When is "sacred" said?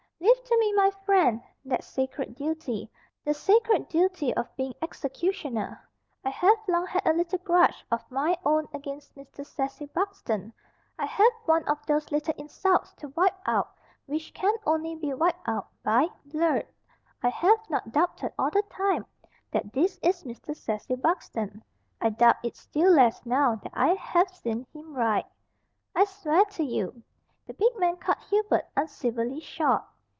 1.83-2.35, 3.33-3.87